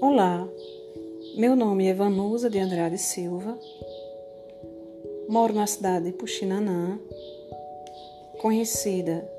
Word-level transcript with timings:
Olá, 0.00 0.48
meu 1.36 1.54
nome 1.54 1.86
é 1.86 1.92
Vanusa 1.92 2.48
de 2.48 2.58
Andrade 2.58 2.96
Silva, 2.96 3.58
moro 5.28 5.52
na 5.52 5.66
cidade 5.66 6.06
de 6.06 6.12
Puxinanã, 6.12 6.98
conhecida 8.40 9.30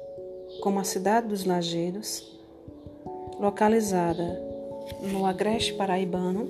como 0.61 0.79
a 0.79 0.83
Cidade 0.83 1.29
dos 1.29 1.45
Lagedos, 1.45 2.31
localizada 3.39 4.39
no 5.11 5.25
Agreste 5.25 5.73
Paraibano, 5.73 6.47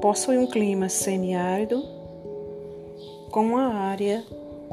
possui 0.00 0.38
um 0.38 0.46
clima 0.46 0.88
semiárido 0.88 1.84
com 3.30 3.40
uma 3.40 3.74
área 3.74 4.24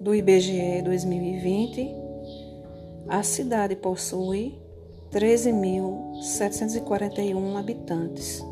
do 0.00 0.12
IBGE 0.12 0.82
2020, 0.82 2.05
a 3.08 3.22
cidade 3.22 3.76
possui 3.76 4.58
13.741 5.12 7.56
habitantes. 7.56 8.44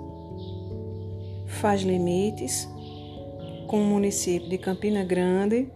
Faz 1.46 1.82
limites 1.82 2.68
com 3.66 3.80
o 3.80 3.84
município 3.84 4.48
de 4.48 4.56
Campina 4.56 5.02
Grande, 5.02 5.68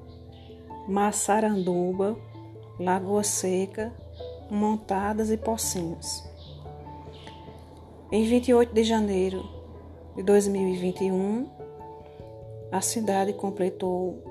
Massaranduba, 0.86 2.16
Lagoa 2.78 3.24
Seca, 3.24 3.92
Montadas 4.50 5.30
e 5.30 5.36
Pocinhos. 5.36 6.24
Em 8.12 8.22
28 8.24 8.72
de 8.72 8.84
janeiro 8.84 9.44
de 10.16 10.22
2021, 10.22 11.48
a 12.70 12.80
cidade 12.80 13.32
completou 13.32 14.22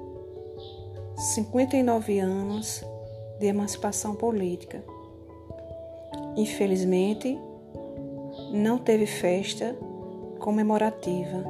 59 1.17 2.19
anos 2.19 2.85
de 3.39 3.47
emancipação 3.47 4.15
política. 4.15 4.83
Infelizmente, 6.35 7.37
não 8.51 8.77
teve 8.77 9.05
festa 9.05 9.75
comemorativa 10.39 11.43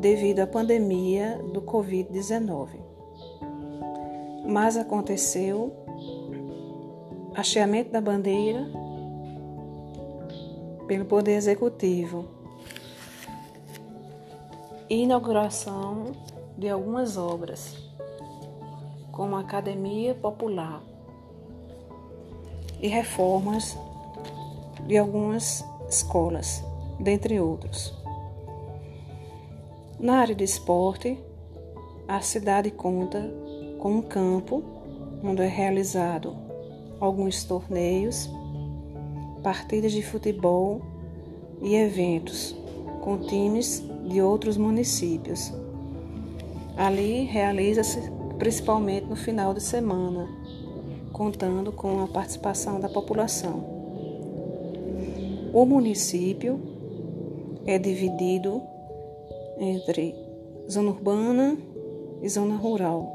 devido 0.00 0.40
à 0.40 0.46
pandemia 0.46 1.38
do 1.52 1.62
Covid-19. 1.62 2.68
Mas 4.46 4.76
aconteceu 4.76 5.72
hasteamento 7.34 7.90
da 7.90 8.00
bandeira 8.00 8.66
pelo 10.86 11.04
Poder 11.04 11.32
Executivo 11.32 12.26
e 14.88 15.02
inauguração 15.02 16.06
de 16.58 16.68
algumas 16.68 17.16
obras, 17.16 17.76
como 19.20 19.36
a 19.36 19.40
Academia 19.40 20.14
Popular 20.14 20.82
e 22.80 22.88
reformas 22.88 23.76
de 24.86 24.96
algumas 24.96 25.62
escolas, 25.90 26.64
dentre 26.98 27.38
outros. 27.38 27.94
Na 29.98 30.20
área 30.20 30.34
de 30.34 30.42
esporte, 30.42 31.18
a 32.08 32.22
cidade 32.22 32.70
conta 32.70 33.30
com 33.78 33.96
um 33.96 34.00
campo 34.00 34.62
onde 35.22 35.42
é 35.42 35.46
realizado 35.48 36.34
alguns 36.98 37.44
torneios, 37.44 38.26
partidas 39.42 39.92
de 39.92 40.00
futebol 40.00 40.80
e 41.60 41.74
eventos 41.74 42.56
com 43.02 43.18
times 43.18 43.84
de 44.08 44.22
outros 44.22 44.56
municípios. 44.56 45.52
Ali 46.74 47.24
realiza-se 47.24 48.19
principalmente 48.40 49.04
no 49.04 49.16
final 49.16 49.52
de 49.52 49.62
semana, 49.62 50.26
contando 51.12 51.70
com 51.70 52.00
a 52.02 52.08
participação 52.08 52.80
da 52.80 52.88
população. 52.88 53.62
O 55.52 55.66
município 55.66 56.58
é 57.66 57.78
dividido 57.78 58.62
entre 59.58 60.14
zona 60.70 60.88
urbana 60.88 61.58
e 62.22 62.28
zona 62.30 62.56
rural, 62.56 63.14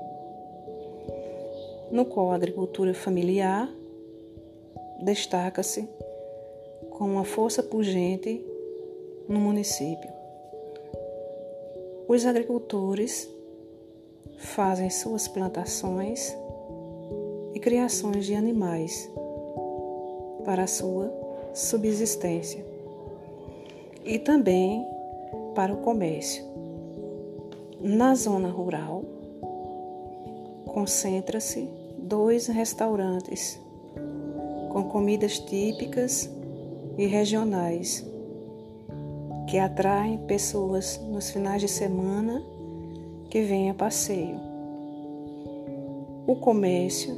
no 1.92 2.06
qual 2.06 2.32
a 2.32 2.36
agricultura 2.36 2.94
familiar 2.94 3.68
destaca-se 5.02 5.90
com 6.92 7.06
uma 7.06 7.26
força 7.26 7.64
pungente 7.64 8.46
no 9.28 9.40
município. 9.40 10.14
Os 12.08 12.28
agricultores 12.28 13.28
fazem 14.38 14.90
suas 14.90 15.28
plantações 15.28 16.36
e 17.54 17.60
criações 17.60 18.26
de 18.26 18.36
animais 18.36 19.10
para 20.44 20.64
a 20.64 20.68
sua 20.68 21.12
subsistência 21.54 22.66
e 24.04 24.20
também 24.20 24.86
para 25.56 25.74
o 25.74 25.78
comércio. 25.78 26.44
Na 27.80 28.14
zona 28.16 28.50
rural, 28.50 29.04
concentra-se 30.66 31.70
dois 31.98 32.48
restaurantes 32.48 33.60
com 34.70 34.84
comidas 34.84 35.40
típicas 35.40 36.30
e 36.98 37.06
regionais 37.06 38.06
que 39.48 39.58
atraem 39.58 40.18
pessoas 40.26 41.00
nos 41.10 41.30
finais 41.30 41.62
de 41.62 41.68
semana 41.68 42.44
que 43.36 43.42
vêm 43.42 43.70
a 43.70 43.74
passeio. 43.74 44.40
O 46.26 46.38
comércio 46.38 47.18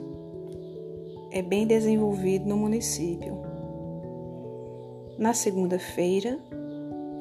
é 1.29 1.43
bem 1.43 1.67
desenvolvido 1.67 2.49
no 2.49 2.57
município. 2.57 3.37
Na 5.15 5.35
segunda-feira 5.35 6.39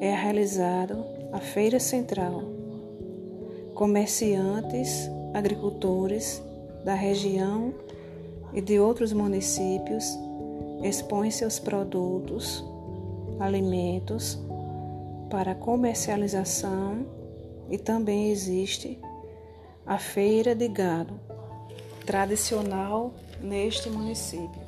é 0.01 0.11
realizado 0.15 1.05
a 1.31 1.37
Feira 1.37 1.79
Central. 1.79 2.41
Comerciantes, 3.75 5.07
agricultores 5.31 6.41
da 6.83 6.95
região 6.95 7.75
e 8.51 8.61
de 8.61 8.79
outros 8.79 9.13
municípios 9.13 10.17
expõem 10.83 11.29
seus 11.29 11.59
produtos, 11.59 12.65
alimentos 13.39 14.39
para 15.29 15.53
comercialização 15.53 17.05
e 17.69 17.77
também 17.77 18.29
existe 18.31 18.99
a 19.85 19.97
feira 19.97 20.53
de 20.53 20.67
gado, 20.67 21.19
tradicional 22.05 23.13
neste 23.41 23.89
município. 23.89 24.61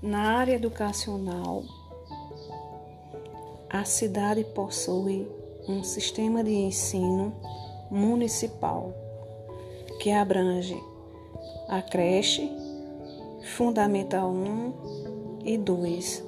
Na 0.00 0.38
área 0.38 0.54
educacional, 0.54 1.64
a 3.68 3.84
cidade 3.84 4.44
possui 4.44 5.28
um 5.68 5.82
sistema 5.82 6.42
de 6.42 6.52
ensino 6.52 7.34
municipal 7.90 8.92
que 10.00 10.10
abrange 10.10 10.80
a 11.68 11.82
creche, 11.82 12.50
Fundamental 13.56 14.30
1 14.30 15.40
e 15.44 15.58
2, 15.58 16.24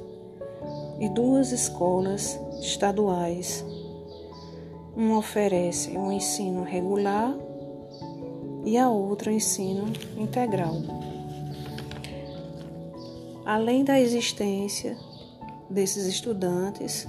e 1.01 1.09
duas 1.09 1.53
escolas 1.53 2.39
estaduais. 2.61 3.65
Uma 5.01 5.17
oferece 5.17 5.97
um 5.97 6.13
ensino 6.13 6.63
regular 6.63 7.35
e 8.67 8.77
a 8.77 8.91
outra 8.91 9.33
ensino 9.33 9.87
integral. 10.15 10.75
Além 13.43 13.83
da 13.83 13.99
existência 13.99 14.95
desses 15.71 16.05
estudantes, 16.05 17.09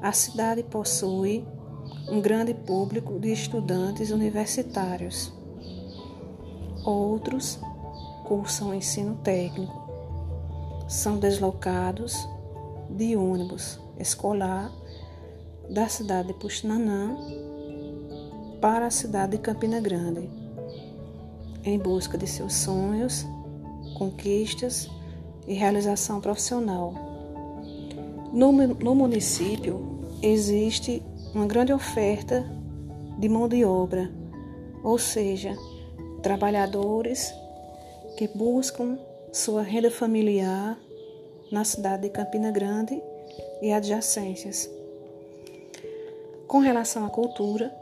a 0.00 0.12
cidade 0.12 0.62
possui 0.62 1.44
um 2.08 2.20
grande 2.20 2.54
público 2.54 3.18
de 3.18 3.32
estudantes 3.32 4.12
universitários. 4.12 5.32
Outros 6.84 7.58
cursam 8.22 8.72
ensino 8.72 9.16
técnico. 9.16 9.82
São 10.86 11.18
deslocados 11.18 12.28
de 12.88 13.16
ônibus 13.16 13.80
escolar 13.98 14.70
da 15.68 15.88
cidade 15.88 16.28
de 16.28 16.34
Puxinanã 16.34 17.16
para 18.60 18.86
a 18.86 18.90
cidade 18.90 19.32
de 19.32 19.38
Campina 19.38 19.80
Grande, 19.80 20.28
em 21.64 21.78
busca 21.78 22.16
de 22.16 22.26
seus 22.26 22.54
sonhos 22.54 23.26
conquistas 23.98 24.88
e 25.46 25.54
realização 25.54 26.20
profissional. 26.20 26.94
No, 28.32 28.52
no 28.52 28.94
município 28.94 30.00
existe 30.22 31.02
uma 31.34 31.46
grande 31.46 31.72
oferta 31.72 32.44
de 33.18 33.28
mão 33.28 33.48
de 33.48 33.64
obra, 33.64 34.10
ou 34.82 34.98
seja, 34.98 35.56
trabalhadores 36.22 37.32
que 38.16 38.28
buscam 38.28 38.98
sua 39.32 39.62
renda 39.62 39.90
familiar 39.90 40.78
na 41.50 41.64
cidade 41.64 42.02
de 42.04 42.10
Campina 42.10 42.50
Grande 42.50 43.00
e 43.60 43.72
adjacências. 43.72 44.70
Com 46.54 46.60
relação 46.60 47.04
à 47.04 47.10
cultura, 47.10 47.74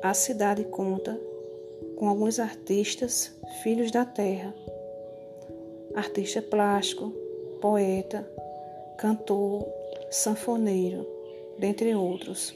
a 0.00 0.14
cidade 0.14 0.62
conta 0.62 1.20
com 1.96 2.08
alguns 2.08 2.38
artistas 2.38 3.36
filhos 3.60 3.90
da 3.90 4.04
terra. 4.04 4.54
Artista 5.96 6.40
plástico, 6.40 7.12
poeta, 7.60 8.24
cantor, 8.98 9.66
sanfoneiro, 10.12 11.04
dentre 11.58 11.92
outros. 11.92 12.54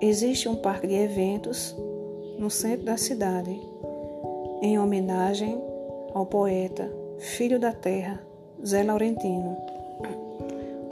Existe 0.00 0.48
um 0.48 0.54
parque 0.54 0.86
de 0.86 0.94
eventos 0.94 1.74
no 2.38 2.50
centro 2.50 2.84
da 2.84 2.96
cidade, 2.96 3.50
em 4.62 4.78
homenagem 4.78 5.60
ao 6.14 6.24
poeta, 6.24 6.88
filho 7.18 7.58
da 7.58 7.72
terra, 7.72 8.24
Zé 8.64 8.84
Laurentino, 8.84 9.56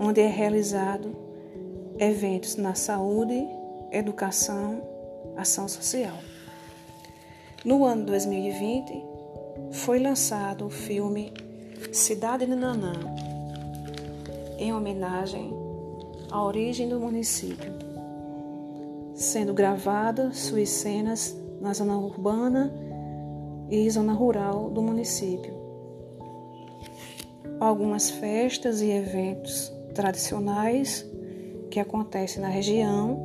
onde 0.01 0.21
é 0.21 0.27
realizado 0.27 1.26
eventos 1.99 2.57
na 2.57 2.75
saúde, 2.75 3.49
educação, 3.91 4.83
ação 5.37 5.67
social. 5.67 6.17
No 7.65 7.85
ano 7.85 8.05
2020, 8.05 9.05
foi 9.73 9.99
lançado 9.99 10.67
o 10.67 10.71
filme 10.71 11.33
Cidade 11.93 12.45
de 12.47 12.55
Nanã, 12.55 12.93
em 14.59 14.73
homenagem 14.73 15.53
à 16.31 16.45
origem 16.45 16.89
do 16.89 17.01
município, 17.01 17.73
sendo 19.15 19.55
gravadas 19.55 20.39
suas 20.39 20.69
cenas 20.69 21.35
na 21.61 21.73
zona 21.73 21.97
urbana 21.97 22.73
e 23.71 23.89
zona 23.91 24.13
rural 24.13 24.71
do 24.71 24.83
município. 24.83 25.55
Algumas 27.59 28.11
festas 28.11 28.83
e 28.83 28.91
eventos 28.91 29.73
tradicionais 29.95 31.07
que 31.77 31.81
acontecem 31.81 32.41
na 32.41 32.49
região, 32.49 33.21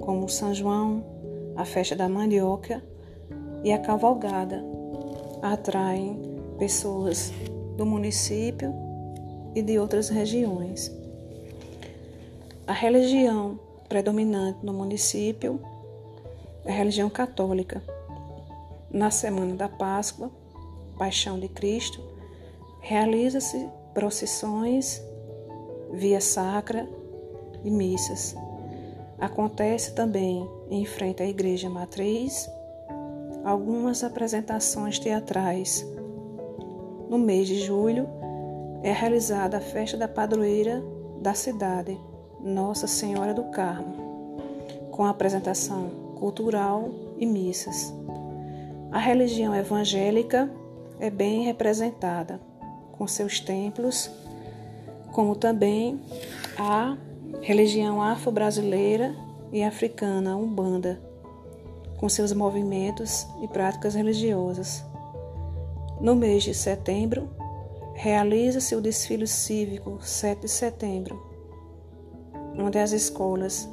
como 0.00 0.30
São 0.30 0.54
João, 0.54 1.04
a 1.54 1.62
festa 1.66 1.94
da 1.94 2.08
mandioca 2.08 2.82
e 3.62 3.70
a 3.70 3.78
cavalgada, 3.78 4.64
atraem 5.42 6.18
pessoas 6.58 7.30
do 7.76 7.84
município 7.84 8.72
e 9.54 9.60
de 9.60 9.78
outras 9.78 10.08
regiões. 10.08 10.90
A 12.66 12.72
religião 12.72 13.60
predominante 13.90 14.64
no 14.64 14.72
município 14.72 15.60
é 16.64 16.72
a 16.72 16.76
religião 16.76 17.10
católica. 17.10 17.82
Na 18.90 19.10
semana 19.10 19.54
da 19.54 19.68
Páscoa, 19.68 20.30
Paixão 20.96 21.38
de 21.38 21.48
Cristo, 21.48 22.02
realiza-se 22.80 23.68
procissões, 23.92 24.98
via 25.92 26.22
sacra 26.22 26.88
e 27.64 27.70
missas. 27.70 28.36
Acontece 29.18 29.92
também 29.94 30.48
em 30.70 30.84
frente 30.84 31.22
à 31.22 31.26
igreja 31.26 31.70
matriz 31.70 32.50
algumas 33.44 34.02
apresentações 34.02 34.98
teatrais. 34.98 35.86
No 37.08 37.16
mês 37.16 37.46
de 37.46 37.60
julho 37.60 38.08
é 38.82 38.92
realizada 38.92 39.58
a 39.58 39.60
festa 39.60 39.96
da 39.96 40.08
padroeira 40.08 40.82
da 41.20 41.32
cidade, 41.32 41.98
Nossa 42.40 42.86
Senhora 42.86 43.32
do 43.32 43.44
Carmo, 43.44 44.40
com 44.90 45.04
apresentação 45.04 45.88
cultural 46.18 46.90
e 47.18 47.24
missas. 47.24 47.94
A 48.90 48.98
religião 48.98 49.54
evangélica 49.54 50.50
é 50.98 51.08
bem 51.08 51.44
representada, 51.44 52.40
com 52.92 53.06
seus 53.06 53.38
templos, 53.38 54.10
como 55.12 55.36
também 55.36 56.00
a 56.58 56.96
religião 57.40 58.02
afro-brasileira 58.02 59.14
e 59.52 59.62
africana 59.62 60.36
Umbanda, 60.36 61.00
com 61.96 62.08
seus 62.08 62.32
movimentos 62.32 63.26
e 63.42 63.48
práticas 63.48 63.94
religiosas. 63.94 64.84
No 66.00 66.14
mês 66.14 66.42
de 66.42 66.52
setembro, 66.52 67.30
realiza-se 67.94 68.74
o 68.74 68.80
desfile 68.80 69.26
cívico 69.26 69.98
7 70.02 70.42
de 70.42 70.48
setembro, 70.48 71.22
onde 72.58 72.78
as 72.78 72.92
escolas 72.92 73.68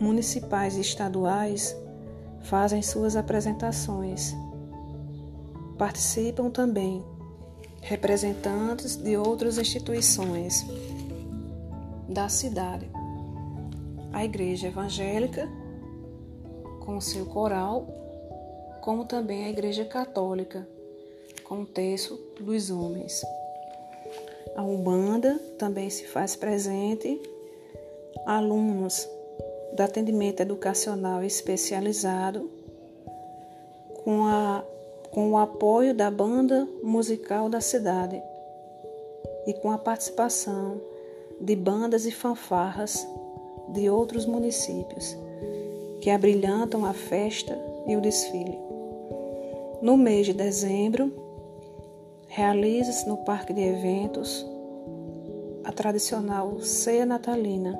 municipais 0.00 0.76
e 0.76 0.80
estaduais 0.80 1.76
fazem 2.42 2.82
suas 2.82 3.16
apresentações. 3.16 4.34
Participam 5.76 6.50
também 6.50 7.04
representantes 7.80 8.96
de 8.96 9.16
outras 9.16 9.58
instituições 9.58 10.66
da 12.08 12.28
cidade. 12.28 12.97
A 14.12 14.24
Igreja 14.24 14.68
Evangélica 14.68 15.48
com 16.88 17.00
seu 17.02 17.26
coral, 17.26 17.86
como 18.80 19.04
também 19.04 19.44
a 19.44 19.50
Igreja 19.50 19.84
Católica, 19.84 20.66
com 21.44 21.60
o 21.60 21.66
terço 21.66 22.18
dos 22.40 22.70
homens. 22.70 23.22
A 24.56 24.62
Umbanda 24.62 25.38
também 25.58 25.90
se 25.90 26.06
faz 26.06 26.34
presente, 26.34 27.20
alunos 28.24 29.06
do 29.74 29.82
atendimento 29.82 30.40
educacional 30.40 31.22
especializado, 31.22 32.50
com, 34.02 34.24
a, 34.24 34.64
com 35.10 35.32
o 35.32 35.36
apoio 35.36 35.92
da 35.92 36.10
banda 36.10 36.66
musical 36.82 37.50
da 37.50 37.60
cidade 37.60 38.18
e 39.46 39.52
com 39.52 39.70
a 39.70 39.76
participação 39.76 40.80
de 41.38 41.54
bandas 41.54 42.06
e 42.06 42.10
fanfarras 42.10 43.06
de 43.72 43.88
outros 43.90 44.26
municípios 44.26 45.16
que 46.00 46.10
abrilhantam 46.10 46.84
a 46.84 46.92
festa 46.92 47.58
e 47.86 47.96
o 47.96 48.00
desfile. 48.00 48.58
No 49.82 49.96
mês 49.96 50.26
de 50.26 50.32
dezembro, 50.32 51.12
realiza-se 52.28 53.08
no 53.08 53.18
Parque 53.18 53.52
de 53.52 53.62
Eventos 53.62 54.46
a 55.64 55.72
tradicional 55.72 56.60
Ceia 56.60 57.04
Natalina, 57.04 57.78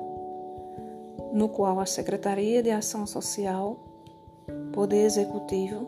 no 1.33 1.49
qual 1.49 1.79
a 1.79 1.85
Secretaria 1.85 2.61
de 2.61 2.71
Ação 2.71 3.05
Social, 3.05 3.77
Poder 4.73 5.05
Executivo, 5.05 5.87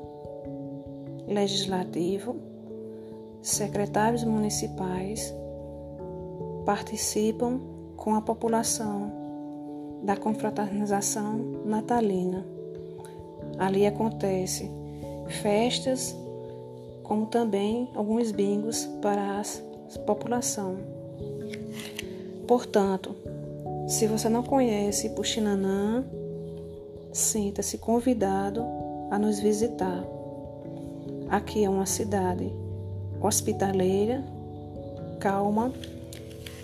Legislativo, 1.28 2.36
secretários 3.42 4.24
municipais 4.24 5.34
participam 6.66 7.60
com 7.96 8.16
a 8.16 8.22
população 8.22 9.21
da 10.04 10.16
confraternização 10.16 11.38
natalina. 11.66 12.46
Ali 13.58 13.86
acontece 13.86 14.70
festas, 15.42 16.16
como 17.04 17.28
também 17.28 17.90
alguns 17.96 18.32
bingos 18.32 18.86
para 19.02 19.42
a 19.42 20.00
população. 20.00 20.78
Portanto, 22.48 23.16
se 23.88 24.08
você 24.08 24.30
não 24.30 24.44
conhece 24.44 25.10
Puxinanã, 25.10 26.04
sinta-se 27.14 27.78
convidado 27.78 28.64
a 29.10 29.20
nos 29.20 29.40
visitar. 29.40 30.04
Aqui 31.30 31.64
é 31.64 31.70
uma 31.70 31.86
cidade 31.86 32.52
hospitaleira, 33.22 34.24
calma, 35.20 35.72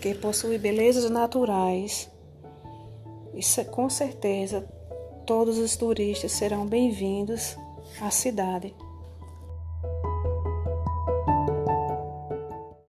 que 0.02 0.14
possui 0.16 0.58
belezas 0.58 1.10
naturais 1.10 2.10
e 3.38 3.66
com 3.66 3.88
certeza 3.88 4.68
todos 5.26 5.60
os 5.60 5.78
turistas 5.78 6.32
serão 6.32 6.66
bem-vindos 6.66 7.56
à 8.02 8.10
cidade. 8.10 8.74